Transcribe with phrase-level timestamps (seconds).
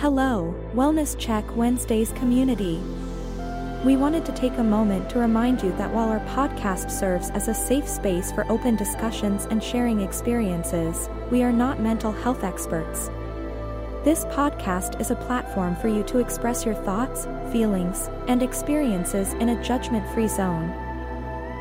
[0.00, 2.80] Hello, Wellness Check Wednesdays community.
[3.84, 7.48] We wanted to take a moment to remind you that while our podcast serves as
[7.48, 13.08] a safe space for open discussions and sharing experiences, we are not mental health experts.
[14.02, 19.50] This podcast is a platform for you to express your thoughts, feelings, and experiences in
[19.50, 20.70] a judgment free zone.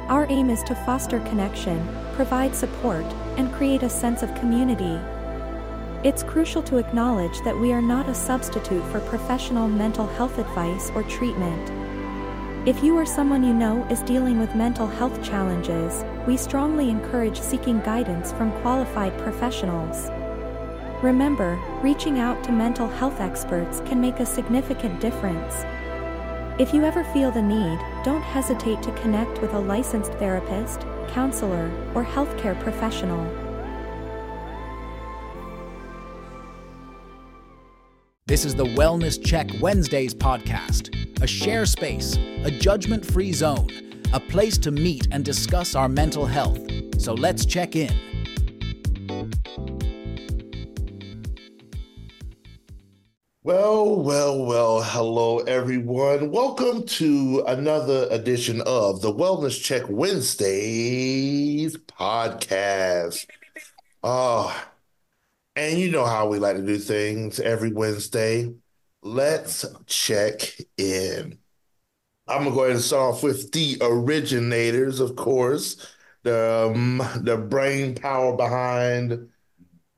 [0.07, 3.03] Our aim is to foster connection, provide support,
[3.35, 4.97] and create a sense of community.
[6.01, 10.89] It's crucial to acknowledge that we are not a substitute for professional mental health advice
[10.95, 11.69] or treatment.
[12.65, 17.37] If you or someone you know is dealing with mental health challenges, we strongly encourage
[17.37, 20.09] seeking guidance from qualified professionals.
[21.03, 25.65] Remember, reaching out to mental health experts can make a significant difference.
[26.61, 31.69] If you ever feel the need, don't hesitate to connect with a licensed therapist, counselor,
[31.93, 33.48] or healthcare professional.
[38.29, 43.67] This is the Wellness Check Wednesdays podcast, a share space, a judgment free zone,
[44.13, 46.59] a place to meet and discuss our mental health.
[47.01, 47.89] So let's check in.
[53.41, 56.29] Well, well, well, hello everyone.
[56.29, 63.25] Welcome to another edition of the Wellness Check Wednesdays podcast.
[64.03, 64.55] Oh,
[65.59, 68.53] and you know how we like to do things every Wednesday.
[69.03, 70.41] Let's check
[70.77, 71.37] in.
[72.27, 75.85] I'm gonna go ahead and start off with the originators, of course,
[76.23, 79.11] the um, the brain power behind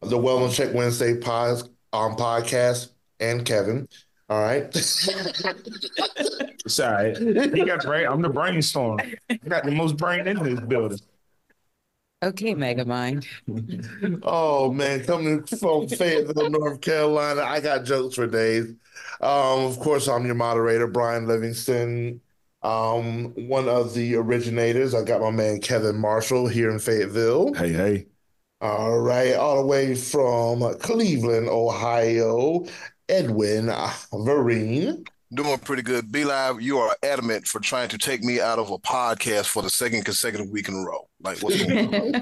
[0.02, 1.62] the Wellness Check Wednesday pod,
[1.94, 2.90] um, podcast
[3.20, 3.88] and Kevin.
[4.30, 4.74] All right.
[6.68, 7.16] Sorry.
[7.16, 8.08] He got brain.
[8.08, 9.00] I'm the brainstorm.
[9.30, 11.00] I got the most brain in this building.
[12.24, 13.26] Okay, Megamind.
[14.24, 18.68] oh man, coming from Fayetteville, North Carolina, I got jokes for days.
[19.22, 22.22] Um, of course, I'm your moderator, Brian Livingston.
[22.62, 24.94] Um, one of the originators.
[24.94, 27.56] I got my man Kevin Marshall here in Fayetteville.
[27.56, 28.08] Hey, hey.
[28.62, 32.66] All right, all the way from Cleveland, Ohio,
[33.10, 35.08] Edwin Vereen.
[35.34, 36.12] Doing pretty good.
[36.12, 39.64] Be Live, you are adamant for trying to take me out of a podcast for
[39.64, 41.08] the second consecutive week in a row.
[41.22, 42.22] Like, what's going on?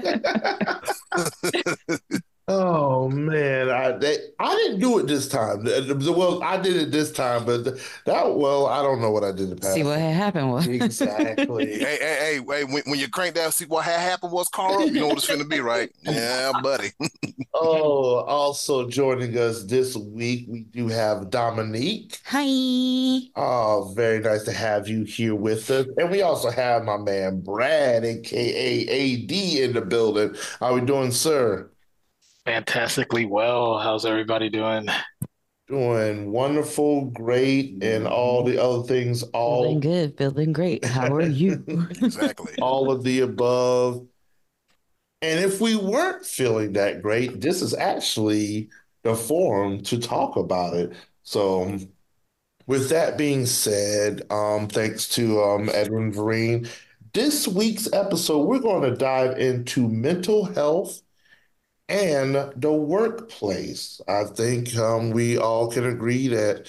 [2.52, 5.62] Oh man, I they, I didn't do it this time.
[5.64, 7.62] Well, I did it this time, but
[8.06, 9.74] that well, I don't know what I did the past.
[9.74, 11.66] See what had happened was exactly.
[11.78, 12.40] hey, hey, hey, hey!
[12.40, 14.84] When, when you crank down, see what had happened was Carl.
[14.84, 15.92] You know what it's going to be, right?
[16.02, 16.90] Yeah, buddy.
[17.54, 22.18] oh, also joining us this week, we do have Dominique.
[22.24, 23.28] Hi.
[23.36, 27.42] Oh, very nice to have you here with us, and we also have my man
[27.42, 30.34] Brad, aka AD, in the building.
[30.58, 31.70] How we doing, sir?
[32.46, 33.78] Fantastically well.
[33.78, 34.88] How's everybody doing?
[35.68, 39.22] Doing wonderful, great, and all the other things.
[39.22, 40.84] All Feeling good, feeling great.
[40.84, 41.64] How are you?
[41.90, 42.54] exactly.
[42.60, 44.06] all of the above.
[45.22, 48.70] And if we weren't feeling that great, this is actually
[49.02, 50.94] the forum to talk about it.
[51.22, 51.78] So,
[52.66, 56.68] with that being said, um, thanks to um, Edwin Vereen,
[57.12, 61.02] this week's episode, we're going to dive into mental health
[61.90, 64.00] and the workplace.
[64.08, 66.68] I think um, we all can agree that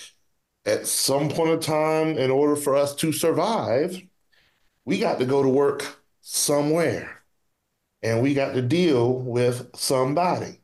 [0.65, 4.01] at some point in time, in order for us to survive,
[4.83, 7.21] we got to go to work somewhere
[8.01, 10.59] and we got to deal with somebody.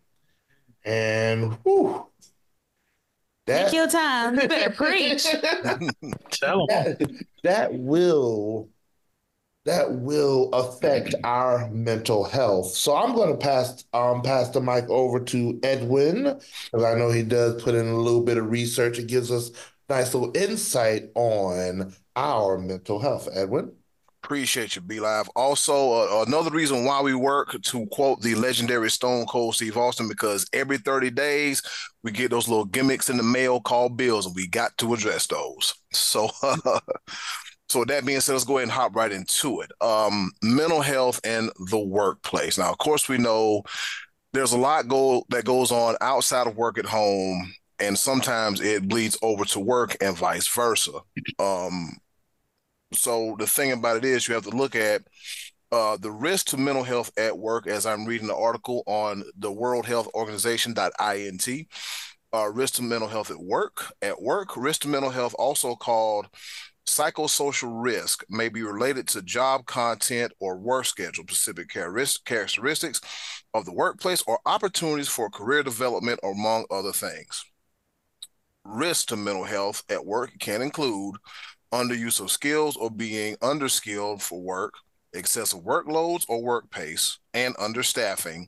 [0.84, 2.07] And whew,
[3.46, 4.40] that, Take your time.
[4.40, 5.23] You better preach.
[6.31, 6.96] Tell 'em.
[6.97, 8.69] that, that will
[9.67, 12.67] that will affect our mental health.
[12.67, 17.11] So I'm going to pass um pass the mic over to Edwin because I know
[17.11, 18.97] he does put in a little bit of research.
[18.97, 19.51] It gives us
[19.89, 23.28] nice little insight on our mental health.
[23.33, 23.73] Edwin.
[24.23, 25.29] Appreciate you, Be Live.
[25.35, 30.09] Also, uh, another reason why we work, to quote the legendary Stone Cold Steve Austin,
[30.09, 31.61] because every 30 days
[32.03, 35.28] we get those little gimmicks in the mail called bills, and we got to address
[35.28, 35.73] those.
[35.93, 36.29] So,
[37.69, 39.72] so with that being said, let's go ahead and hop right into it.
[39.81, 42.58] Um, mental health and the workplace.
[42.58, 43.64] Now, of course, we know
[44.34, 48.87] there's a lot go that goes on outside of work at home, and sometimes it
[48.87, 50.91] bleeds over to work and vice versa.
[51.40, 51.97] Um,
[52.93, 55.02] so the thing about it is you have to look at
[55.72, 59.52] uh, the risk to mental health at work as i'm reading the article on the
[59.52, 61.67] world health organization.int
[62.34, 66.28] uh, risk to mental health at work at work risk to mental health also called
[66.87, 73.01] psychosocial risk may be related to job content or work schedule specific characteristics
[73.53, 77.43] of the workplace or opportunities for career development among other things.
[78.63, 81.16] Risk to mental health at work can include
[81.72, 84.73] underuse of skills or being underskilled for work,
[85.13, 88.45] excessive workloads or work pace, and understaffing,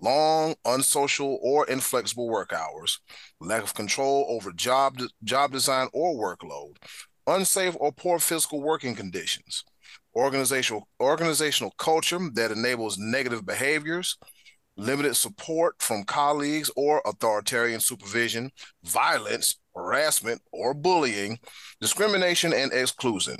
[0.00, 3.00] long, unsocial, or inflexible work hours,
[3.40, 6.76] lack of control over job job design or workload,
[7.28, 9.64] unsafe or poor physical working conditions,
[10.16, 14.16] organizational organizational culture that enables negative behaviors,
[14.76, 18.50] limited support from colleagues or authoritarian supervision,
[18.84, 21.38] violence, harassment or bullying,
[21.80, 23.36] discrimination and exclusion,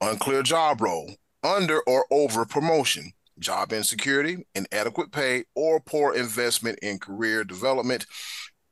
[0.00, 1.10] unclear job role,
[1.42, 8.06] under or over promotion, job insecurity, inadequate pay, or poor investment in career development,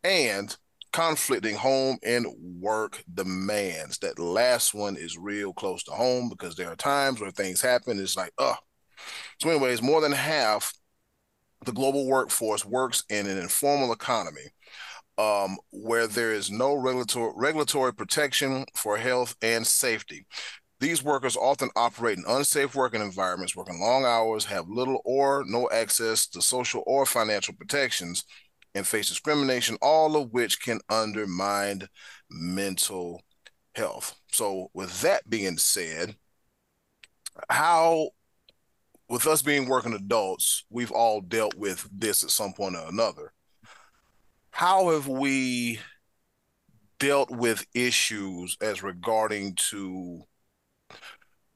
[0.02, 0.56] and
[0.96, 2.26] conflicting home and
[2.58, 3.98] work demands.
[3.98, 8.00] That last one is real close to home because there are times where things happen.
[8.00, 8.56] It's like, oh.
[9.42, 10.72] So, anyways, more than half
[11.66, 14.46] the global workforce works in an informal economy
[15.18, 20.26] um, where there is no regulatory regulatory protection for health and safety.
[20.80, 25.68] These workers often operate in unsafe working environments, working long hours, have little or no
[25.70, 28.24] access to social or financial protections,
[28.76, 31.88] and face discrimination, all of which can undermine
[32.30, 33.22] mental
[33.74, 34.16] health.
[34.32, 36.16] So, with that being said,
[37.48, 38.10] how,
[39.08, 43.32] with us being working adults, we've all dealt with this at some point or another.
[44.50, 45.80] How have we
[46.98, 50.22] dealt with issues as regarding to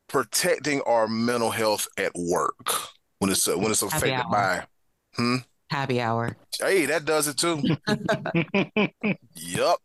[0.07, 2.73] protecting our mental health at work
[3.21, 4.65] when it's when it's affected by
[5.15, 5.37] hmm?
[5.71, 6.37] Happy hour.
[6.61, 7.63] Hey, that does it too.
[9.35, 9.77] yep.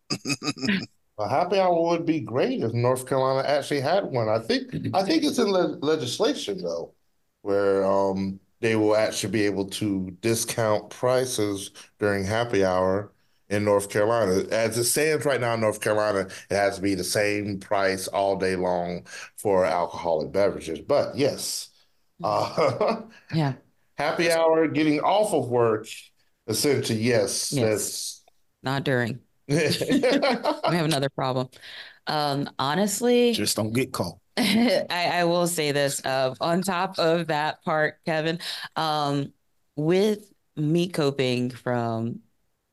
[1.18, 4.28] A happy hour would be great if North Carolina actually had one.
[4.28, 6.94] I think I think it's in le- legislation though,
[7.42, 13.14] where um, they will actually be able to discount prices during happy hour
[13.50, 14.44] in North Carolina.
[14.52, 18.08] As it stands right now in North Carolina, it has to be the same price
[18.10, 19.06] all day long
[19.38, 20.80] for alcoholic beverages.
[20.80, 21.70] But yes,
[22.24, 23.54] uh, yeah,
[23.98, 25.88] happy hour, getting off of work,
[26.48, 27.64] essentially, yes, Yes.
[27.64, 28.24] that's.
[28.64, 29.20] not during.
[29.48, 31.50] We have another problem.
[32.08, 34.18] Um, honestly, Just don't get caught.
[34.38, 34.86] I,
[35.22, 38.40] I will say this uh, on top of that part, Kevin,
[38.76, 39.34] um,
[39.76, 42.20] with me coping from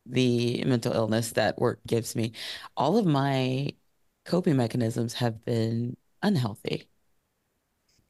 [0.06, 2.32] the mental illness that work gives me,
[2.76, 3.70] all of my
[4.24, 6.88] coping mechanisms have been unhealthy.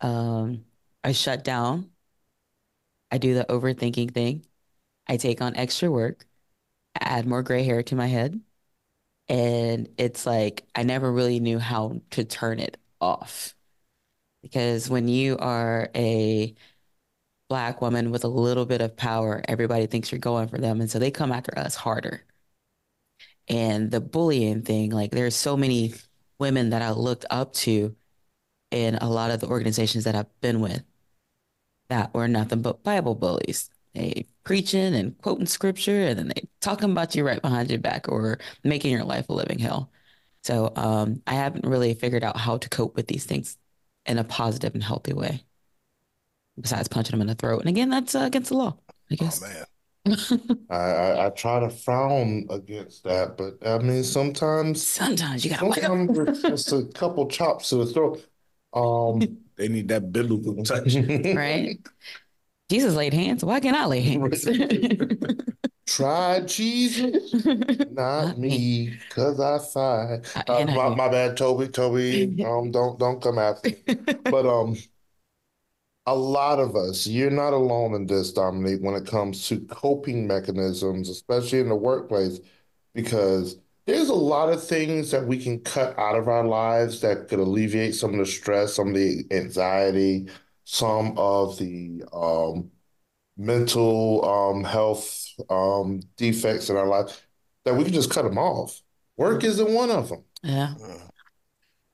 [0.00, 0.64] Um,
[1.04, 1.91] I shut down.
[3.12, 4.46] I do the overthinking thing.
[5.06, 6.26] I take on extra work,
[6.98, 8.40] add more gray hair to my head.
[9.28, 13.54] And it's like I never really knew how to turn it off.
[14.42, 16.54] Because when you are a
[17.48, 20.80] black woman with a little bit of power, everybody thinks you're going for them.
[20.80, 22.24] And so they come after us harder.
[23.48, 25.94] And the bullying thing, like there's so many
[26.38, 27.94] women that I looked up to
[28.70, 30.82] in a lot of the organizations that I've been with
[31.92, 33.70] that were nothing but Bible bullies.
[33.94, 38.08] They preaching and quoting scripture and then they talking about you right behind your back
[38.08, 39.92] or making your life a living hell.
[40.44, 43.58] So um, I haven't really figured out how to cope with these things
[44.06, 45.44] in a positive and healthy way.
[46.60, 48.76] Besides punching them in the throat, and again, that's uh, against the law,
[49.10, 49.40] I Oh guess.
[49.40, 49.66] man.
[50.70, 55.76] I, I, I try to frown against that, but I mean, sometimes, Sometimes you up.
[55.78, 58.26] sometimes just a couple chops to the throat.
[58.72, 60.96] Um, They need that biblical touch.
[61.36, 61.78] right?
[62.69, 63.44] Jesus laid hands.
[63.44, 64.44] Why can't I lay hands?
[65.86, 67.32] Try Jesus,
[67.92, 70.22] not me, cause I fight.
[70.48, 70.96] Uh, and I my, do.
[70.96, 71.69] my bad, Toby.
[71.69, 73.76] Toby, um, don't don't come after me.
[74.24, 74.76] But um,
[76.06, 80.26] a lot of us, you're not alone in this, Dominique, when it comes to coping
[80.26, 82.40] mechanisms, especially in the workplace,
[82.94, 87.29] because there's a lot of things that we can cut out of our lives that
[87.29, 90.29] could alleviate some of the stress, some of the anxiety,
[90.65, 92.70] some of the um,
[93.36, 97.27] mental um, health um, defects in our life,
[97.65, 98.81] that we can just cut them off.
[99.17, 100.24] Work isn't one of them.
[100.43, 100.74] yeah.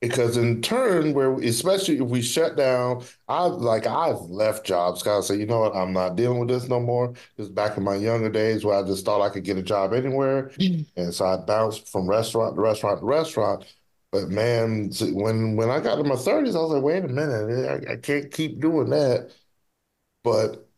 [0.00, 5.02] Because in turn, where especially if we shut down, I like I've left jobs.
[5.02, 7.14] Cause I say, you know what, I'm not dealing with this no more.
[7.36, 9.92] This back in my younger days where I just thought I could get a job
[9.92, 10.82] anywhere, mm-hmm.
[11.00, 13.64] and so I bounced from restaurant to restaurant to restaurant.
[14.12, 17.88] But man, when when I got to my thirties, I was like, wait a minute,
[17.88, 19.32] I, I can't keep doing that.
[20.22, 20.68] But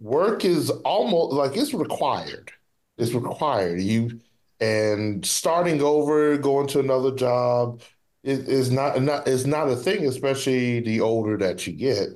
[0.00, 2.52] work is almost like it's required.
[2.98, 3.80] It's required.
[3.80, 4.20] You
[4.60, 7.80] and starting over, going to another job
[8.24, 12.08] is is not not is not a thing, especially the older that you get.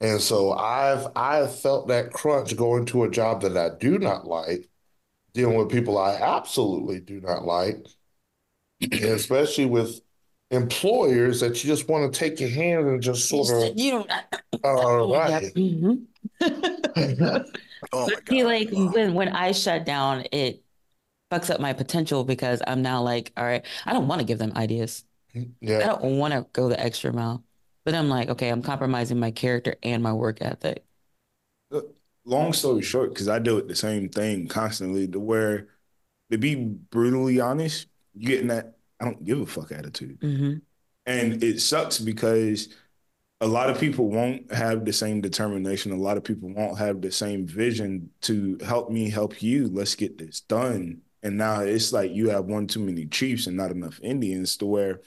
[0.00, 4.26] And so I've I've felt that crunch going to a job that I do not
[4.26, 4.68] like,
[5.34, 7.86] dealing with people I absolutely do not like.
[9.02, 10.00] especially with
[10.50, 14.10] employers that you just want to take your hand and just sort of you don't.
[14.64, 15.54] all right.
[15.54, 15.54] Yep.
[15.56, 16.06] Mhm.
[17.92, 18.44] Oh my But see, god.
[18.44, 20.64] like when when I shut down, it
[21.30, 24.38] fucks up my potential because I'm now like, all right, I don't want to give
[24.38, 25.04] them ideas.
[25.80, 27.44] I don't want to go the extra mile.
[27.84, 30.84] But I'm like, okay, I'm compromising my character and my work ethic.
[32.24, 35.68] long story short, because I deal with the same thing constantly, to where
[36.30, 40.18] to be brutally honest, you getting that I don't give a fuck attitude.
[40.22, 40.54] hmm
[41.06, 42.70] And it sucks because
[43.40, 45.92] a lot of people won't have the same determination.
[45.92, 49.68] A lot of people won't have the same vision to help me help you.
[49.68, 51.02] Let's get this done.
[51.22, 54.66] And now it's like you have one too many chiefs and not enough Indians to
[54.66, 55.00] where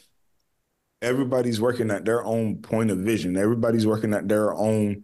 [1.01, 3.38] everybody's working at their own point of vision.
[3.38, 5.04] Everybody's working at their own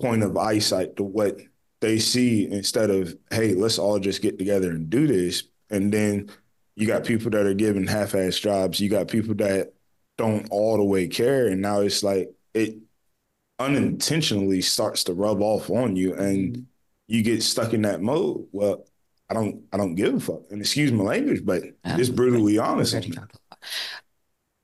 [0.00, 1.38] point of eyesight to what
[1.80, 5.44] they see instead of, hey, let's all just get together and do this.
[5.70, 6.30] And then
[6.74, 8.80] you got people that are giving half-ass jobs.
[8.80, 9.72] You got people that
[10.18, 11.48] don't all the way care.
[11.48, 12.76] And now it's like it
[13.58, 16.66] unintentionally starts to rub off on you and
[17.08, 18.46] you get stuck in that mode.
[18.52, 18.84] Well,
[19.30, 20.42] I don't I don't give a fuck.
[20.50, 22.94] And excuse my language, but it's brutally honest.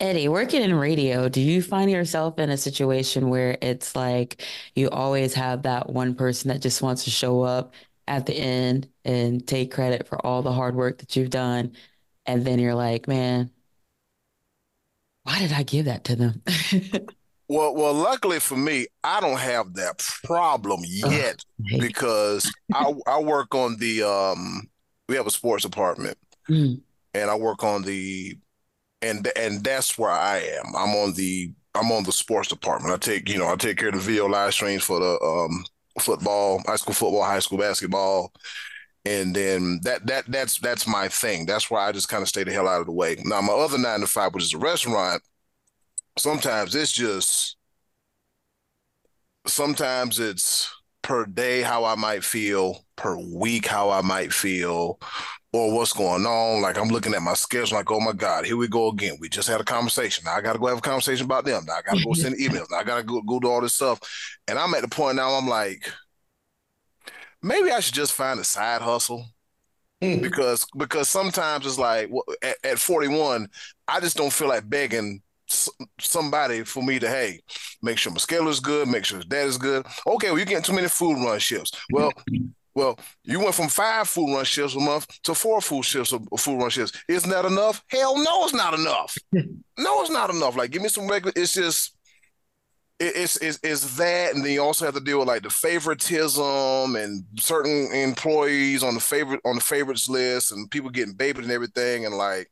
[0.03, 0.27] Already talked about.
[0.27, 4.43] Eddie, working in radio, do you find yourself in a situation where it's like
[4.75, 7.75] you always have that one person that just wants to show up
[8.09, 11.73] at the end and take credit for all the hard work that you've done?
[12.27, 13.51] And then you're like, man,
[15.25, 16.43] why did I give that to them?
[17.49, 21.45] Well, well, luckily for me, I don't have that problem yet
[21.79, 24.71] because I I work on the um
[25.09, 26.17] we have a sports department
[26.49, 26.81] Mm.
[27.13, 28.39] and I work on the
[29.03, 30.75] and and that's where I am.
[30.77, 32.95] I'm on the I'm on the sports department.
[32.95, 35.65] I take you know I take care of the video live streams for the um
[36.01, 38.33] football, high school football, high school basketball,
[39.05, 41.47] and then that that that's that's my thing.
[41.47, 43.17] That's why I just kind of stay the hell out of the way.
[43.25, 45.23] Now my other nine to five, which is a restaurant,
[46.19, 47.57] sometimes it's just
[49.47, 55.01] sometimes it's per day how I might feel, per week how I might feel,
[55.53, 56.63] or what's going on.
[56.63, 59.17] Like I'm looking at my schedule, like, oh my God, here we go again.
[59.21, 60.25] We just had a conversation.
[60.25, 61.65] Now I gotta go have a conversation about them.
[61.67, 62.71] Now I gotta go send emails.
[62.71, 64.01] Now I gotta go, go do all this stuff.
[64.49, 65.91] And I'm at the point now I'm like,
[67.43, 69.27] maybe I should just find a side hustle
[70.03, 70.21] mm.
[70.21, 72.11] because because sometimes it's like
[72.43, 73.49] at, at 41
[73.89, 75.23] i just don't feel like begging
[76.01, 77.41] somebody for me to hey
[77.83, 80.47] make sure my schedule is good make sure his dad is good okay well you're
[80.47, 82.13] getting too many food run shifts well
[82.75, 86.27] well you went from five full run shifts a month to four full shifts of
[86.39, 90.57] full run shifts isn't that enough hell no it's not enough no it's not enough
[90.57, 91.97] like give me some regular it's just
[92.99, 95.51] it- it's, it's it's that, and then you also have to deal with like the
[95.51, 101.43] favoritism and certain employees on the favorite on the favorites list, and people getting babied
[101.43, 102.49] and everything, and like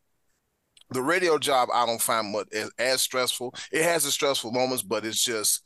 [0.91, 3.55] the radio job, I don't find much as, as stressful.
[3.71, 5.63] It has its stressful moments, but it's just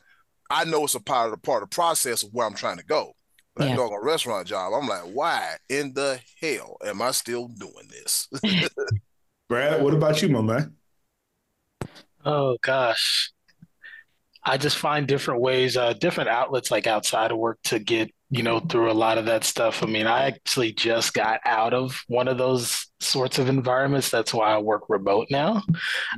[0.50, 2.76] I know it's a part of the part of the process of where I'm trying
[2.78, 3.14] to go.
[3.56, 3.76] That Yeah.
[3.76, 8.28] a restaurant job, I'm like, why in the hell am I still doing this?
[9.48, 10.74] Brad, what about you, my man?
[12.24, 13.30] Oh gosh.
[14.46, 18.42] I just find different ways, uh, different outlets like outside of work to get, you
[18.42, 19.82] know, through a lot of that stuff.
[19.82, 24.10] I mean, I actually just got out of one of those sorts of environments.
[24.10, 25.62] That's why I work remote now.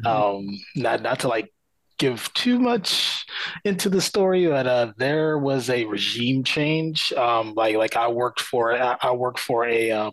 [0.05, 1.53] Um, not not to like
[1.99, 3.27] give too much
[3.65, 7.13] into the story, but uh, there was a regime change.
[7.13, 10.13] Um, like like I worked for I, I work for a um,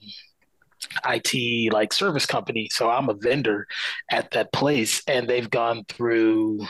[1.07, 3.67] IT like service company, so I'm a vendor
[4.09, 6.65] at that place, and they've gone through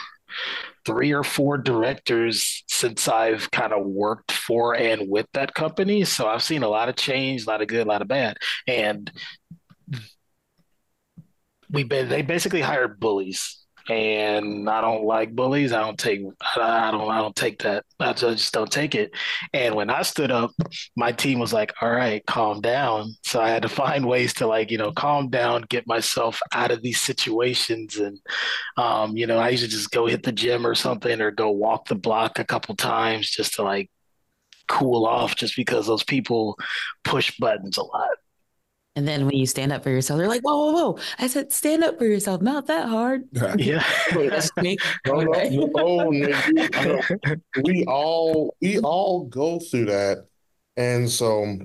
[0.86, 6.03] three or four directors since I've kind of worked for and with that company.
[6.03, 8.38] So I've seen a lot of change, a lot of good, a lot of bad,
[8.67, 9.12] and
[11.70, 15.74] we they basically hired bullies and I don't like bullies.
[15.74, 16.22] I don't take
[16.56, 17.86] I don't I don't take that.
[18.00, 19.12] I just don't take it.
[19.54, 20.52] And when I stood up,
[20.96, 24.48] my team was like, "All right, calm down." So I had to find ways to
[24.48, 28.20] like you know calm down, get myself out of these situations, and
[28.78, 31.88] um, you know I usually just go hit the gym or something, or go walk
[31.88, 33.90] the block a couple times just to like
[34.68, 36.58] cool off, just because those people
[37.04, 38.10] push buttons a lot.
[38.96, 41.00] And then when you stand up for yourself, they're like, whoa, whoa, whoa.
[41.18, 42.42] I said, stand up for yourself.
[42.42, 43.24] Not that hard.
[43.58, 43.84] Yeah.
[44.16, 44.78] Wait, that's me.
[45.08, 45.32] No, no,
[46.12, 47.02] no,
[47.64, 50.28] we all we all go through that,
[50.78, 51.58] and so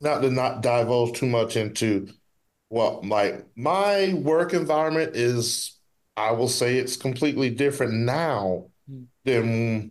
[0.00, 2.08] not to not divulge too much into
[2.68, 5.76] what like my work environment is.
[6.16, 9.06] I will say it's completely different now Mm.
[9.24, 9.90] than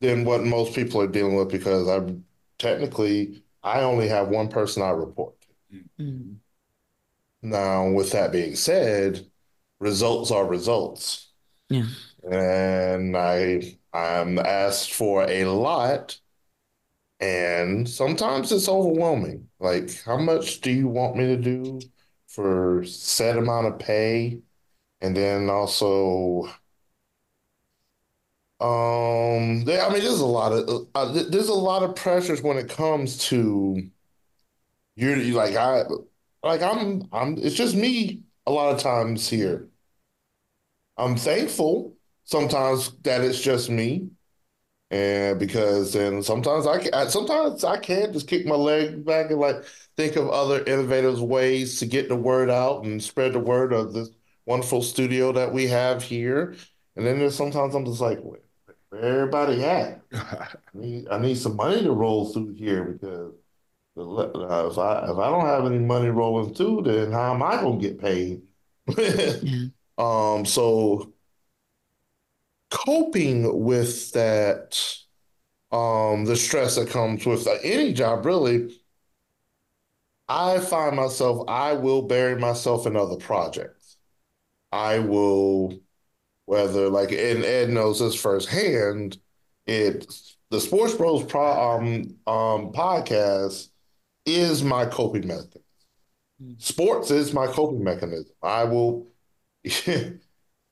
[0.00, 2.24] than what most people are dealing with because I'm
[2.58, 5.33] technically I only have one person I report to.
[5.98, 6.36] Mm.
[7.42, 9.26] Now, with that being said,
[9.78, 11.32] results are results.
[11.68, 11.86] Yeah.
[12.30, 16.18] And I I'm asked for a lot
[17.20, 19.48] and sometimes it's overwhelming.
[19.60, 21.80] Like, how much do you want me to do
[22.28, 24.40] for set amount of pay?
[25.00, 26.50] And then also,
[28.60, 32.68] um, I mean, there's a lot of uh, there's a lot of pressures when it
[32.68, 33.90] comes to
[34.96, 35.84] you're you like I
[36.42, 39.68] like I'm I'm it's just me a lot of times here.
[40.96, 44.10] I'm thankful sometimes that it's just me
[44.90, 49.40] and because then sometimes I can, sometimes I can't just kick my leg back and
[49.40, 49.64] like
[49.96, 53.94] think of other innovative ways to get the word out and spread the word of
[53.94, 54.10] this
[54.46, 56.54] wonderful studio that we have here.
[56.96, 58.40] And then there's sometimes I'm just like, where,
[58.90, 60.02] where everybody at?
[60.14, 63.34] I need, I need some money to roll through here because
[63.96, 67.56] uh, if I if I don't have any money rolling through, then how am I
[67.56, 68.42] gonna get paid?
[69.40, 69.66] yeah.
[69.96, 71.14] Um, so
[72.70, 74.96] coping with that
[75.70, 78.80] um the stress that comes with any job really
[80.28, 83.96] i find myself i will bury myself in other projects
[84.72, 85.78] i will
[86.46, 89.18] whether like and ed knows this firsthand
[89.66, 90.06] it
[90.50, 93.68] the sports bros pro, um, um podcast
[94.26, 95.62] is my coping mechanism
[96.40, 96.52] hmm.
[96.58, 99.06] sports is my coping mechanism i will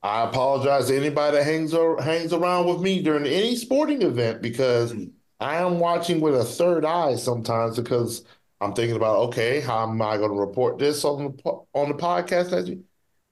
[0.03, 4.41] I apologize to anybody that hangs or, hangs around with me during any sporting event
[4.41, 4.93] because
[5.39, 8.25] I am watching with a third eye sometimes because
[8.59, 11.95] I'm thinking about okay, how am I going to report this on the on the
[11.95, 12.83] podcast?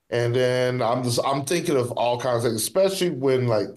[0.09, 3.67] And then I'm just I'm thinking of all kinds of things, especially when like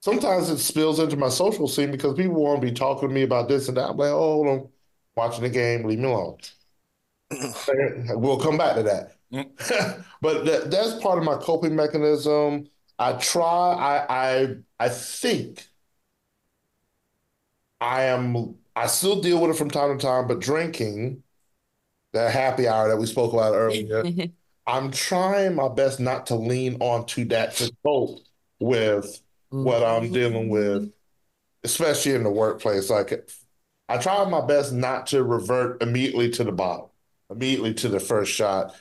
[0.00, 3.22] sometimes it spills into my social scene because people want to be talking to me
[3.22, 3.90] about this and that.
[3.90, 4.68] I'm like, oh, hold on,
[5.18, 6.38] watching the game, leave me alone.
[8.10, 9.16] we'll come back to that.
[9.32, 10.04] Mm.
[10.22, 12.68] but that, that's part of my coping mechanism.
[12.98, 13.74] I try.
[13.74, 15.66] I I I think
[17.80, 18.56] I am.
[18.74, 21.22] I still deal with it from time to time, but drinking,
[22.12, 24.04] that happy hour that we spoke about earlier,
[24.66, 28.20] I'm trying my best not to lean onto that to cope
[28.60, 30.92] with what I'm dealing with,
[31.64, 32.90] especially in the workplace.
[32.90, 33.30] Like,
[33.88, 36.92] I try my best not to revert immediately to the bottle,
[37.30, 38.74] immediately to the first shot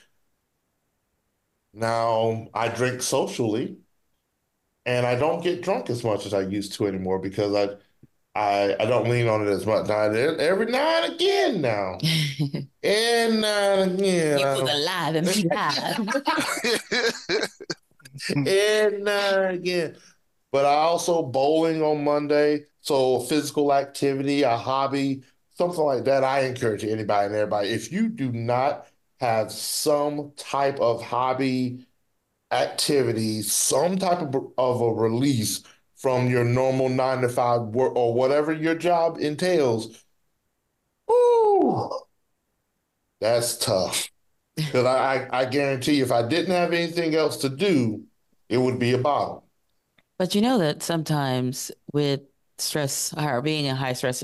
[1.77, 3.77] now I drink socially
[4.85, 7.75] and I don't get drunk as much as I used to anymore because I
[8.35, 9.87] I, I don't lean on it as much.
[9.87, 11.97] Now, every now and again now.
[12.83, 14.37] and now and again.
[14.37, 15.49] People alive and be
[18.51, 19.95] and now and again.
[20.51, 22.65] But I also bowling on Monday.
[22.87, 25.23] So physical activity, a hobby,
[25.57, 26.23] something like that.
[26.23, 27.67] I encourage anybody and everybody.
[27.67, 28.87] If you do not
[29.19, 31.85] have some type of hobby
[32.49, 35.63] activity, some type of, of a release
[35.97, 40.05] from your normal nine to five work or whatever your job entails.
[41.11, 41.89] Ooh,
[43.19, 44.09] that's tough.
[44.55, 48.05] Because I, I, I guarantee you, if I didn't have anything else to do,
[48.47, 49.43] it would be a bottle.
[50.17, 52.21] But you know that sometimes with
[52.57, 54.23] stress or being in high stress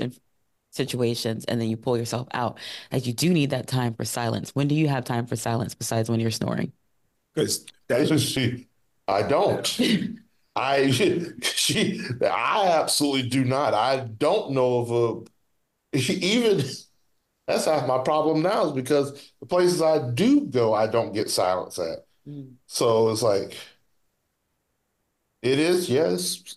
[0.70, 2.58] situations and then you pull yourself out.
[2.92, 4.54] Like you do need that time for silence.
[4.54, 6.72] When do you have time for silence besides when you're snoring?
[7.34, 8.68] Because that's just she.
[9.06, 9.80] I don't.
[10.56, 10.90] I
[11.42, 13.74] she I absolutely do not.
[13.74, 15.26] I don't know of
[15.94, 16.64] a even
[17.46, 21.28] that's half my problem now is because the places I do go, I don't get
[21.30, 22.06] silence at.
[22.26, 22.54] Mm.
[22.66, 23.56] So it's like
[25.42, 26.56] it is, yes.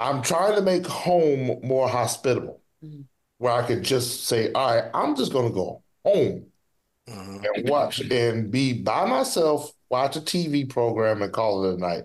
[0.00, 3.02] I'm trying to make home more hospitable mm-hmm.
[3.38, 6.46] where I could just say, all right, I'm just going to go home
[7.08, 7.44] mm-hmm.
[7.54, 12.04] and watch and be by myself, watch a TV program and call it a night.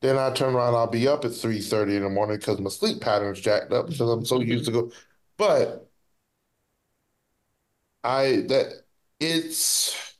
[0.00, 3.00] Then I turn around, I'll be up at 3.30 in the morning because my sleep
[3.00, 4.92] pattern's jacked up because I'm so used to go.
[5.36, 5.88] But
[8.04, 8.82] I, that
[9.18, 10.16] it's,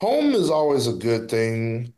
[0.00, 1.92] home is always a good thing.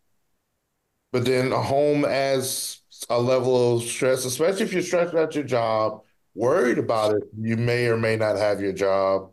[1.12, 5.44] But then a home as a level of stress, especially if you're stressed at your
[5.44, 6.02] job
[6.34, 9.32] worried about it, you may or may not have your job.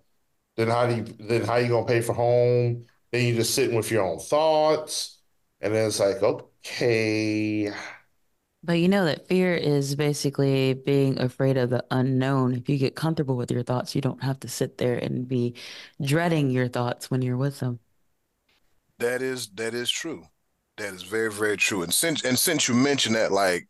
[0.55, 2.85] Then how do you then how you gonna pay for home?
[3.11, 5.19] Then you just sitting with your own thoughts,
[5.61, 7.73] and then it's like, okay.
[8.63, 12.53] But you know that fear is basically being afraid of the unknown.
[12.53, 15.55] If you get comfortable with your thoughts, you don't have to sit there and be
[16.01, 17.79] dreading your thoughts when you're with them.
[18.99, 20.27] That is that is true.
[20.77, 21.83] That is very very true.
[21.83, 23.67] And since and since you mentioned that, like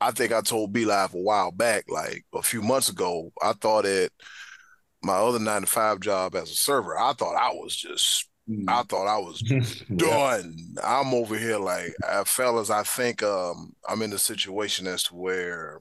[0.00, 3.52] I think I told B Live a while back, like a few months ago, I
[3.52, 4.12] thought it
[5.02, 8.64] my other nine to five job as a server, I thought I was just Mm.
[8.68, 9.40] I thought I was
[9.96, 10.56] done.
[10.82, 12.70] I'm over here like, uh, fellas.
[12.70, 15.80] I think um, I'm in a situation as to where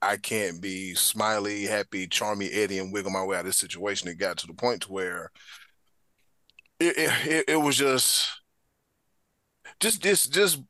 [0.00, 4.08] I can't be smiley, happy, charmy Eddie and wiggle my way out of this situation.
[4.08, 5.30] It got to the point to where
[6.78, 8.28] it it, it was just
[9.80, 10.60] just just just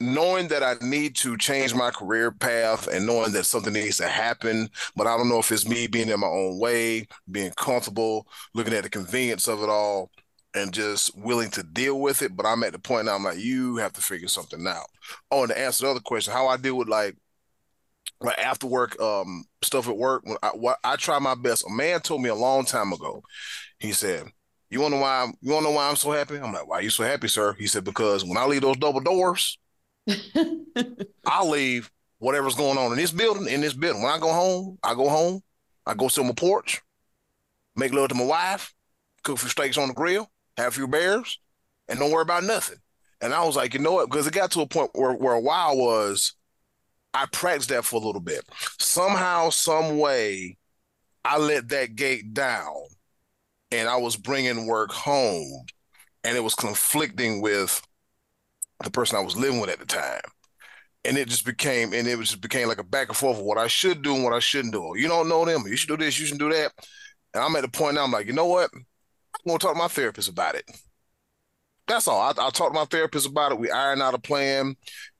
[0.00, 4.08] knowing that I need to change my career path and knowing that something needs to
[4.08, 8.26] happen, but I don't know if it's me being in my own way, being comfortable,
[8.54, 10.10] looking at the convenience of it all,
[10.54, 12.36] and just willing to deal with it.
[12.36, 14.86] But I'm at the point now I'm like, you have to figure something out.
[15.30, 17.16] Oh, and to answer the other question, how I deal with like
[18.20, 21.64] like after work um stuff at work when I what I try my best.
[21.66, 23.22] A man told me a long time ago.
[23.78, 24.26] He said,
[24.70, 25.22] "You want to know why?
[25.22, 27.04] I'm, you want to know why I'm so happy?" I'm like, "Why are you so
[27.04, 29.58] happy, sir?" He said, "Because when I leave those double doors,
[31.26, 33.48] I'll leave whatever's going on in this building.
[33.48, 35.42] In this building, when I go home, I go home.
[35.86, 36.82] I go sit on my porch,
[37.76, 38.74] make love to my wife,
[39.22, 41.38] cook a few steaks on the grill, have a few bears,
[41.88, 42.78] and don't worry about nothing."
[43.20, 44.08] And I was like, you know what?
[44.08, 46.34] Because it got to a point where where a while was
[47.14, 48.44] I practiced that for a little bit.
[48.78, 50.56] Somehow, some way,
[51.24, 52.74] I let that gate down,
[53.70, 55.66] and I was bringing work home,
[56.24, 57.82] and it was conflicting with
[58.82, 60.20] the person I was living with at the time,
[61.04, 63.58] and it just became, and it just became like a back and forth of what
[63.58, 64.92] I should do and what I shouldn't do.
[64.96, 65.64] You don't know them.
[65.66, 66.18] You should do this.
[66.18, 66.72] You should do that.
[67.34, 68.04] And I'm at the point now.
[68.04, 68.70] I'm like, you know what?
[68.74, 68.86] I'm
[69.46, 70.64] gonna talk to my therapist about it.
[71.86, 72.20] That's all.
[72.20, 73.58] I, I talked to my therapist about it.
[73.58, 74.76] We iron out a plan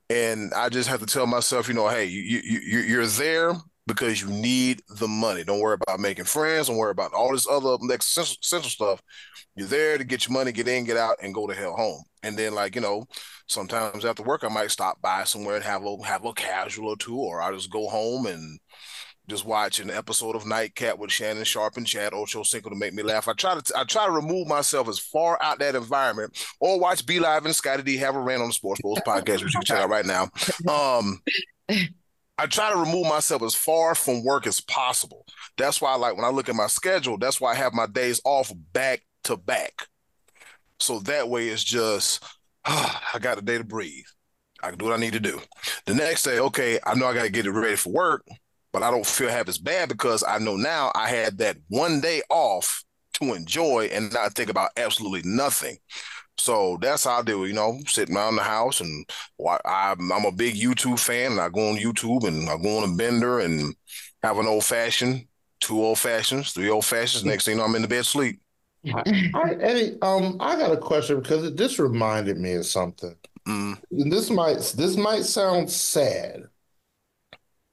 [0.09, 3.53] and I just have to tell myself, you know, hey, you you you're there
[3.89, 5.43] because you need the money.
[5.43, 6.67] Don't worry about making friends.
[6.67, 9.01] Don't worry about all this other essential, essential stuff.
[9.55, 12.03] You're there to get your money, get in, get out, and go to hell home.
[12.21, 13.07] And then, like you know,
[13.47, 16.97] sometimes after work, I might stop by somewhere and have a have a casual or
[16.97, 18.59] two, or I just go home and
[19.27, 23.01] just watch an episode of Nightcap with Shannon Sharpe and Chad Ochocinco to make me
[23.01, 23.27] laugh.
[23.27, 27.05] I try to I try to remove myself as far out that environment, or watch
[27.07, 29.59] Be Live and Scotty D have a rant on the Sports Bulls podcast, which you
[29.59, 30.29] can check out right now.
[30.71, 31.21] Um,
[32.39, 35.25] I try to remove myself as far from work as possible.
[35.57, 38.21] That's why, like when I look at my schedule, that's why I have my days
[38.23, 39.87] off back to back.
[40.79, 42.23] So that way, it's just
[42.65, 44.05] I got a day to breathe.
[44.63, 45.39] I can do what I need to do.
[45.85, 48.25] The next day, okay, I know I got to get it ready for work
[48.71, 52.01] but I don't feel half as bad because I know now I had that one
[52.01, 55.77] day off to enjoy and not think about absolutely nothing.
[56.39, 59.09] So that's how I do it, you know, sitting around the house and
[59.65, 62.89] I'm, I'm a big YouTube fan and I go on YouTube and I go on
[62.89, 63.75] a bender and
[64.23, 65.27] have an old fashioned,
[65.59, 67.25] two old fashions, three old fashions.
[67.25, 68.41] Next thing you know, I'm in the bed sleep.
[69.33, 73.15] All right, Eddie, um, I got a question because it, this reminded me of something.
[73.47, 73.77] Mm.
[73.91, 76.43] And this might this might sound sad,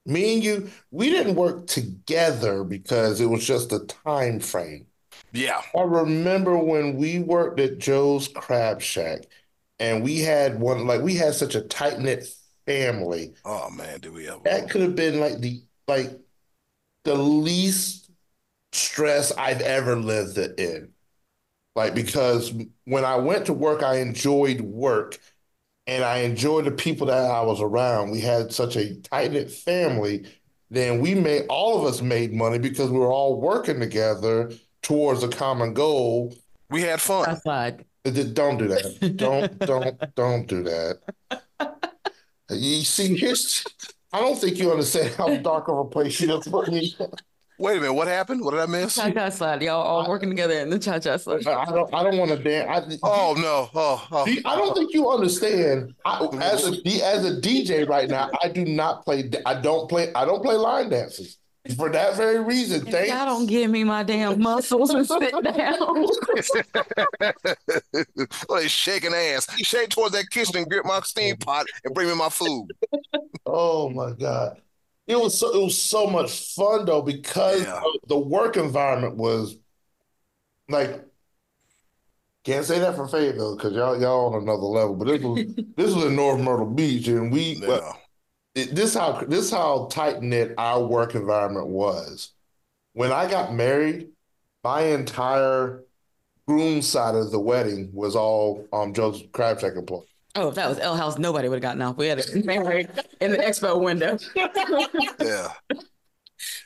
[0.05, 4.87] me and you, we didn't work together because it was just a time frame.
[5.33, 5.61] Yeah.
[5.77, 9.23] I remember when we worked at Joe's Crab Shack
[9.79, 12.27] and we had one like we had such a tight knit
[12.67, 13.35] family.
[13.45, 16.11] Oh man, did we ever that could have been like the like
[17.05, 18.11] the least
[18.73, 20.93] stress I've ever lived in.
[21.75, 22.53] Like because
[22.85, 25.19] when I went to work, I enjoyed work
[25.87, 28.11] and I enjoyed the people that I was around.
[28.11, 30.27] We had such a tight knit family.
[30.71, 34.51] Then we made all of us made money because we were all working together
[34.83, 36.35] towards a common goal.
[36.71, 37.29] We had fun.
[37.29, 37.85] Outside.
[38.05, 39.17] Don't do that.
[39.17, 40.99] Don't don't don't do that.
[42.51, 43.65] You see, here's
[44.12, 46.95] I don't think you understand how dark of a place you just put me.
[47.59, 48.45] Wait a minute, what happened?
[48.45, 48.95] What did I miss?
[48.97, 49.62] Cha cha slide.
[49.62, 51.47] Y'all all working together in the cha cha slide.
[51.47, 51.93] I don't.
[51.93, 52.99] I don't want to dance.
[53.03, 53.71] oh no.
[53.75, 54.27] Oh, oh.
[54.45, 55.95] I don't think you understand.
[56.05, 59.31] I, as a as a DJ right now, I do not play.
[59.45, 60.12] I don't play.
[60.15, 61.39] I don't play line dances
[61.75, 62.85] for that very reason.
[62.87, 66.07] Thank y'all don't give me my damn muscles and sit down.
[68.49, 69.47] well, he's shaking ass.
[69.59, 72.69] Shake towards that kitchen and grip my steam pot and bring me my food.
[73.45, 74.61] Oh my god.
[75.07, 77.81] It was so it was so much fun though because Yeah.
[78.09, 79.57] the work environment was
[80.69, 81.05] like
[82.45, 84.95] can't say that for Fayetteville because y'all y'all on another level.
[84.97, 85.45] But this was
[85.77, 87.77] this was in North Myrtle Beach and we Yeah.
[87.77, 87.83] it,
[88.57, 92.33] this how this how tight knit our work environment was.
[92.95, 94.09] When I got married,
[94.64, 95.85] my entire
[96.49, 100.09] groom side of the wedding was all um Joe's Crab Shack employees.
[100.35, 101.97] Oh, if that was L House, nobody would have gotten off.
[101.97, 102.90] We had a married
[103.21, 104.19] in the expo window.
[105.21, 105.49] Yeah.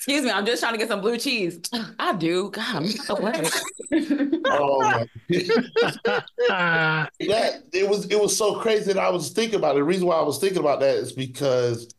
[0.01, 1.61] Excuse me, I'm just trying to get some blue cheese.
[1.99, 2.51] I do.
[2.51, 3.51] God, I'm so glad.
[4.47, 5.07] Oh my
[6.49, 9.81] that it was it was so crazy that I was thinking about it.
[9.81, 11.95] The reason why I was thinking about that is because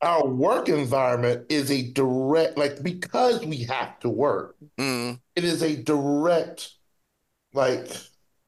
[0.00, 5.20] our work environment is a direct, like, because we have to work, Mm.
[5.36, 6.70] it is a direct,
[7.52, 7.88] like,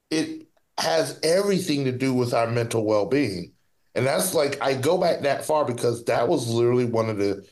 [0.09, 0.47] it
[0.79, 3.53] has everything to do with our mental well being.
[3.95, 7.45] And that's like, I go back that far because that was literally one of the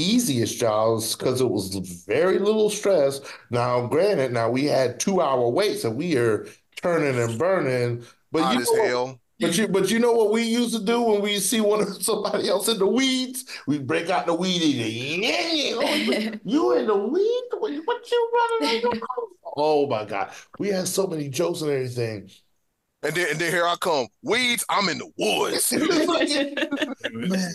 [0.00, 1.74] easiest jobs because it was
[2.06, 3.20] very little stress.
[3.50, 8.04] Now, granted, now we had two hour waits and we are turning and burning.
[8.32, 9.20] But Hot you as know what- hell.
[9.40, 12.02] but you, but you know what we used to do when we see one of
[12.02, 13.44] somebody else in the weeds?
[13.66, 14.88] We break out the weed eater.
[15.26, 17.42] Yeah, oh, you in the weed?
[17.58, 17.72] What,
[18.10, 18.30] you
[18.60, 18.92] running your?
[19.56, 22.30] Oh my God, we had so many jokes and everything.
[23.02, 24.08] And then, and then here I come.
[24.22, 25.72] Weeds, I'm in the woods.
[27.12, 27.54] Man.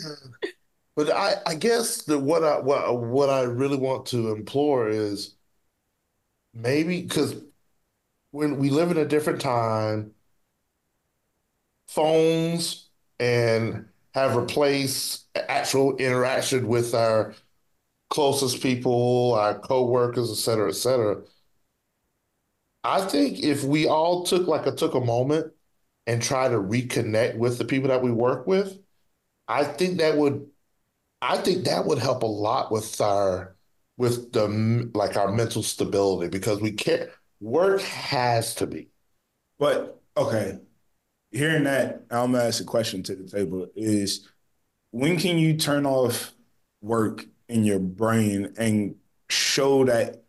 [0.95, 5.35] But I, I guess that what I what what I really want to implore is
[6.53, 7.35] maybe because
[8.31, 10.13] when we live in a different time,
[11.87, 17.33] phones and have replaced actual interaction with our
[18.09, 21.21] closest people, our coworkers, et cetera, et cetera.
[22.83, 25.53] I think if we all took like a took a moment
[26.05, 28.77] and try to reconnect with the people that we work with,
[29.47, 30.49] I think that would
[31.23, 33.55] I think that would help a lot with our
[33.97, 37.09] with the like our mental stability because we can't
[37.39, 38.89] work has to be.
[39.57, 40.59] But okay,
[41.31, 44.27] hearing that, I'm gonna ask a question to the table: Is
[44.91, 46.33] when can you turn off
[46.81, 48.95] work in your brain and
[49.29, 50.25] show that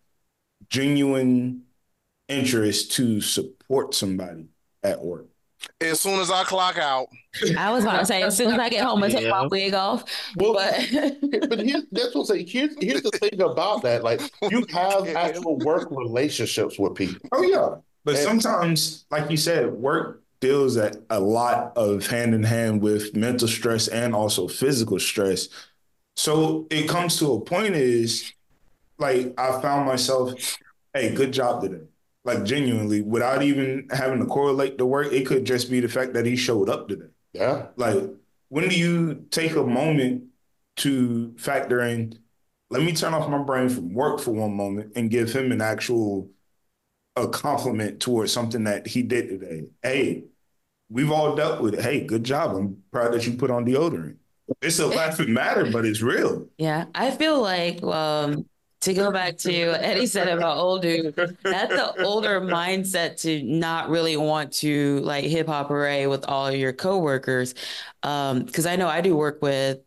[0.68, 1.62] genuine
[2.28, 4.46] interest to support somebody
[4.84, 5.26] at work?
[5.80, 7.08] As soon as I clock out,
[7.58, 9.74] I was about to say, as soon as I get home and take my wig
[9.74, 10.04] off.
[10.36, 10.88] Well, But
[11.48, 12.46] but here's that's what I'm saying.
[12.46, 14.02] Here's here's the thing about that.
[14.04, 17.16] Like you have actual work relationships with people.
[17.32, 22.34] Oh yeah, but And- sometimes, like you said, work deals at a lot of hand
[22.34, 25.48] in hand with mental stress and also physical stress.
[26.16, 28.32] So it comes to a point is
[28.98, 30.58] like I found myself,
[30.92, 31.84] hey, good job today.
[32.24, 36.14] Like genuinely, without even having to correlate the work, it could just be the fact
[36.14, 37.06] that he showed up today.
[37.34, 37.66] Yeah.
[37.76, 37.98] Like,
[38.48, 40.24] when do you take a moment
[40.76, 42.18] to factor in,
[42.70, 45.60] let me turn off my brain from work for one moment and give him an
[45.60, 46.30] actual
[47.16, 49.64] a compliment towards something that he did today.
[49.82, 50.24] Hey,
[50.88, 51.80] we've all dealt with it.
[51.82, 52.56] Hey, good job.
[52.56, 54.16] I'm proud that you put on deodorant.
[54.60, 56.48] It's a laughing matter, but it's real.
[56.58, 58.46] yeah, I feel like um
[58.84, 59.52] to go back to
[59.84, 65.24] Eddie said about old dude, that's the older mindset to not really want to like
[65.24, 67.54] hip hop array with all your coworkers.
[68.02, 69.80] Um, because I know I do work with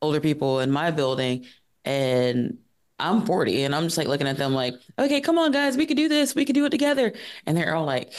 [0.00, 1.46] older people in my building
[1.84, 2.58] and
[2.98, 5.86] I'm 40 and I'm just like looking at them like, okay, come on, guys, we
[5.86, 7.12] could do this, we could do it together.
[7.46, 8.12] And they're all like,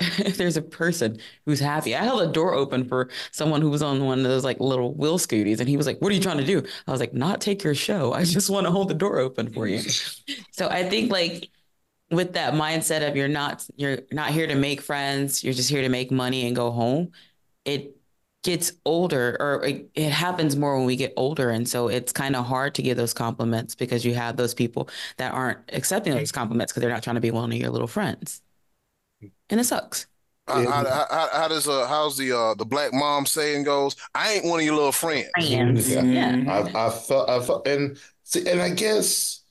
[0.36, 1.94] there's a person who's happy.
[1.94, 4.94] I held a door open for someone who was on one of those like little
[4.94, 6.62] wheel scooties, and he was like, What are you trying to do?
[6.86, 8.12] I was like, Not take your show.
[8.12, 9.80] I just want to hold the door open for you.
[10.52, 11.50] so I think like
[12.10, 15.82] with that mindset of you're not you're not here to make friends, you're just here
[15.82, 17.10] to make money and go home,
[17.64, 17.96] it
[18.44, 22.36] gets older or it, it happens more when we get older and so it's kind
[22.36, 26.30] of hard to give those compliments because you have those people that aren't accepting those
[26.30, 28.40] compliments because they're not trying to be one of your little friends
[29.50, 30.06] and it sucks
[30.48, 33.96] how, how, how, how does uh how's the uh the black mom saying goes?
[34.14, 35.28] I ain't one of your little friends.
[35.34, 36.02] friends Yeah.
[36.02, 39.42] yeah I, I felt, I felt, and see, and I guess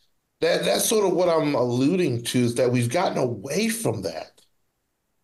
[0.41, 4.41] that that's sort of what I'm alluding to is that we've gotten away from that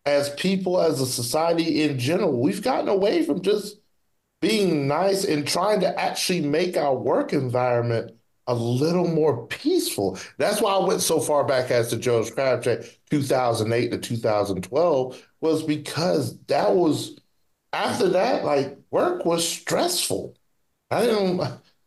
[0.06, 2.40] as people, as a society in general.
[2.40, 3.78] We've gotten away from just
[4.42, 8.12] being nice and trying to actually make our work environment
[8.48, 10.18] a little more peaceful.
[10.38, 12.80] That's why I went so far back as to Joe's Crab Shack
[13.10, 17.18] 2008 to 2012 was because that was
[17.72, 20.36] after that, like work was stressful.
[20.92, 21.42] I didn't.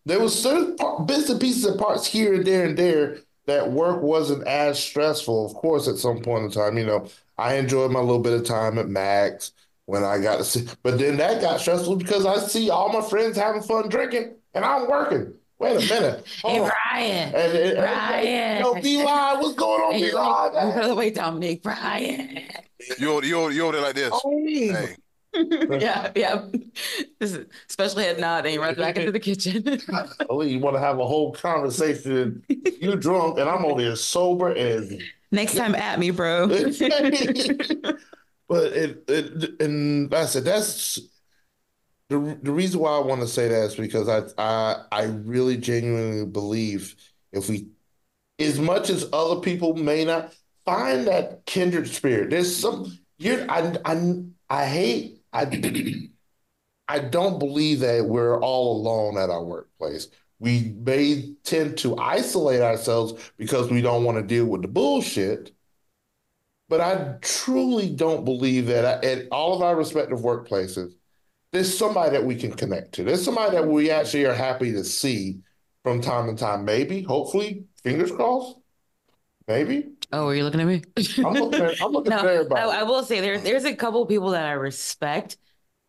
[0.05, 3.71] There was certain part, bits and pieces and parts here and there and there that
[3.71, 5.47] work wasn't as stressful.
[5.47, 8.45] Of course, at some point in time, you know, I enjoyed my little bit of
[8.45, 9.53] time at Max
[9.87, 13.03] when I got to see, but then that got stressful because I see all my
[13.09, 15.35] friends having fun drinking and I'm working.
[15.59, 16.27] Wait a minute.
[16.27, 16.71] hey Hold on.
[16.93, 18.61] Brian And, and, Brian.
[18.63, 20.75] Yo, B Live, what's going on, And B you're like, Live?
[20.75, 22.41] by the way, Dominic, Brian.
[22.99, 24.11] You over- you over- you over there like this?
[24.13, 24.31] Oh.
[24.47, 24.97] Hey,
[25.81, 26.45] yeah, yeah.
[27.19, 29.63] This is special head nod, and he runs back into the kitchen.
[30.31, 32.43] Oh, you want to have a whole conversation?
[32.81, 34.93] You're drunk, and I'm over here sober as
[35.33, 36.49] Next time at me, bro.
[38.49, 41.01] But it, it and I said that's
[42.09, 45.57] the the reason why I want to say that is because I I I really
[45.57, 46.95] genuinely believe
[47.33, 47.69] if we,
[48.39, 53.77] as much as other people may not find that kindred spirit, there's some you're I
[53.85, 55.45] I I hate I
[56.89, 60.09] I don't believe that we're all alone at our workplace.
[60.39, 65.53] We may tend to isolate ourselves because we don't want to deal with the bullshit.
[66.69, 70.95] But I truly don't believe that at all of our respective workplaces,
[71.53, 73.05] there's somebody that we can connect to.
[73.05, 75.39] There's somebody that we actually are happy to see
[75.83, 76.65] from time to time.
[76.65, 78.57] Maybe, hopefully, fingers crossed.
[79.49, 79.93] Maybe.
[80.13, 80.83] Oh, are you looking at me?
[81.25, 82.61] I'm looking at, I'm looking no, at everybody.
[82.61, 85.37] I, I will say there, there's a couple people that I respect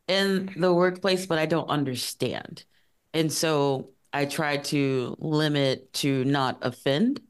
[0.08, 2.64] in the workplace, but I don't understand.
[3.14, 7.22] And so I try to limit to not offend.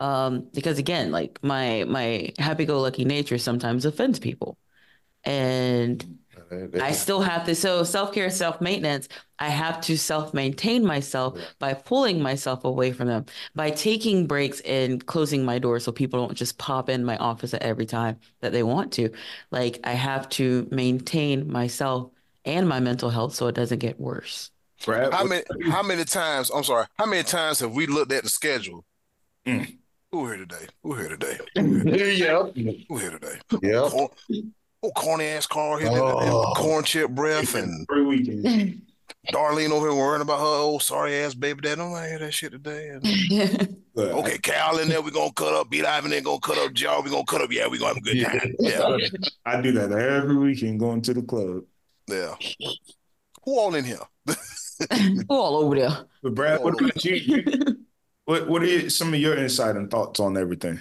[0.00, 4.58] Um, because again, like my my happy-go-lucky nature sometimes offends people.
[5.24, 6.18] And
[6.80, 7.54] I still have to.
[7.54, 9.08] So self care, self maintenance.
[9.38, 11.44] I have to self maintain myself yeah.
[11.58, 16.26] by pulling myself away from them, by taking breaks and closing my door so people
[16.26, 19.10] don't just pop in my office at every time that they want to.
[19.50, 22.10] Like I have to maintain myself
[22.44, 24.50] and my mental health so it doesn't get worse.
[24.84, 25.44] Brad, how many?
[25.70, 26.50] How many times?
[26.50, 26.86] I'm sorry.
[26.98, 28.84] How many times have we looked at the schedule?
[29.46, 29.78] Mm.
[30.10, 30.66] Who here today?
[30.82, 31.38] Who here today?
[31.56, 32.14] Who here today?
[32.16, 32.82] yeah.
[32.88, 33.40] Who here today?
[33.62, 33.88] Yeah.
[34.84, 36.52] Oh, corny ass car here, oh.
[36.56, 38.82] corn chip breath, and every weekend.
[39.32, 41.78] Darlene over here worrying about her old sorry ass baby dad.
[41.78, 42.98] Don't want to hear that shit today.
[43.96, 45.70] okay, Cal in there, we're gonna cut up.
[45.70, 46.72] Beat Ivan in gonna cut up.
[46.72, 47.52] Joe, we're gonna cut up.
[47.52, 48.54] Yeah, we're gonna have a good time.
[48.58, 48.96] Yeah.
[49.46, 51.62] I do that every weekend going to the club.
[52.08, 52.34] Yeah.
[53.44, 54.00] Who all in here?
[54.90, 56.06] Who all over there?
[56.24, 57.44] But Brad, what about you?
[58.24, 60.80] what what are some of your insight and thoughts on everything?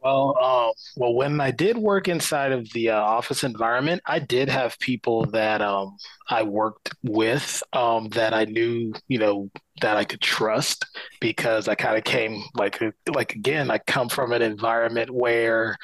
[0.00, 4.48] Well, uh, well, when I did work inside of the uh, office environment, I did
[4.48, 5.96] have people that um,
[6.28, 10.86] I worked with um, that I knew, you know, that I could trust
[11.20, 12.80] because I kind of came like,
[13.12, 15.76] like again, I come from an environment where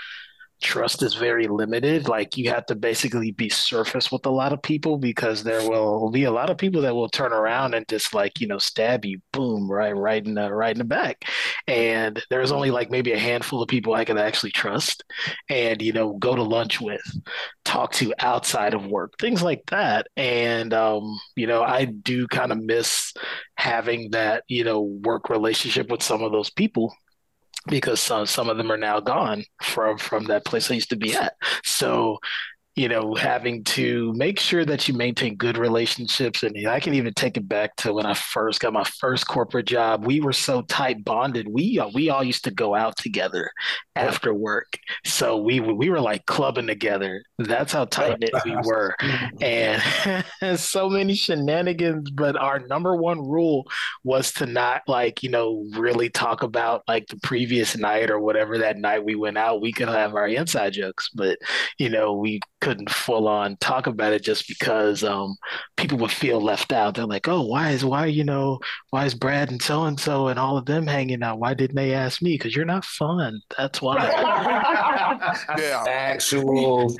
[0.64, 2.08] trust is very limited.
[2.08, 6.10] Like you have to basically be surface with a lot of people because there will
[6.10, 9.04] be a lot of people that will turn around and just like you know stab
[9.04, 11.24] you, boom, right, right in the right in the back.
[11.68, 15.04] And there's only like maybe a handful of people I can actually trust,
[15.50, 17.02] and you know go to lunch with,
[17.64, 20.08] talk to outside of work, things like that.
[20.16, 23.12] And um, you know I do kind of miss
[23.56, 26.94] having that you know work relationship with some of those people
[27.66, 30.96] because some, some of them are now gone from from that place I used to
[30.96, 31.34] be at.
[31.64, 32.18] So
[32.76, 36.42] you know, having to make sure that you maintain good relationships.
[36.42, 39.66] And I can even take it back to when I first got my first corporate
[39.66, 40.04] job.
[40.04, 41.46] We were so tight bonded.
[41.48, 43.50] We uh, we all used to go out together
[43.94, 44.76] after work.
[45.04, 47.22] So we we were like clubbing together.
[47.38, 48.96] That's how tight knit we were,
[49.40, 49.80] and
[50.58, 52.10] so many shenanigans.
[52.10, 53.68] But our number one rule
[54.02, 58.58] was to not like you know really talk about like the previous night or whatever
[58.58, 59.60] that night we went out.
[59.60, 61.38] We could have our inside jokes, but
[61.78, 65.36] you know we couldn't full on talk about it just because um,
[65.76, 66.94] people would feel left out.
[66.94, 70.28] They're like, oh, why is why you know why is Brad and so and so
[70.28, 71.38] and all of them hanging out?
[71.38, 72.34] Why didn't they ask me?
[72.34, 73.42] Because you're not fun.
[73.58, 73.96] That's why.
[75.58, 76.96] yeah, actual.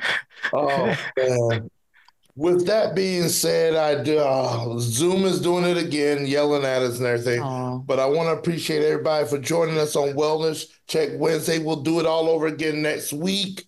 [0.53, 1.71] Oh man.
[2.37, 6.97] With that being said, I do, uh, Zoom is doing it again, yelling at us
[6.97, 7.41] and everything.
[7.41, 7.85] Aww.
[7.85, 11.59] But I want to appreciate everybody for joining us on Wellness Check Wednesday.
[11.59, 13.65] We'll do it all over again next week.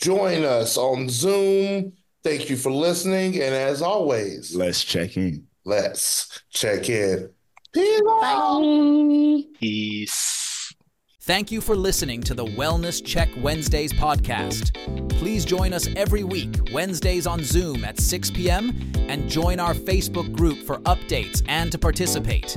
[0.00, 1.92] Join us on Zoom.
[2.22, 3.34] Thank you for listening.
[3.34, 5.46] And as always, let's check in.
[5.64, 7.30] Let's check in.
[7.72, 8.00] Peace.
[8.02, 9.42] Bye.
[9.58, 10.74] Peace.
[11.22, 14.72] Thank you for listening to the Wellness Check Wednesdays podcast.
[15.10, 20.32] Please join us every week, Wednesdays on Zoom at 6 p.m., and join our Facebook
[20.32, 22.56] group for updates and to participate.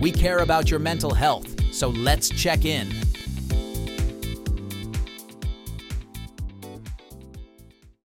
[0.00, 2.90] We care about your mental health, so let's check in.